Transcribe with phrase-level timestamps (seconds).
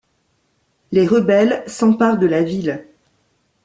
[0.91, 2.87] Les rebelles s'emparent de la ville.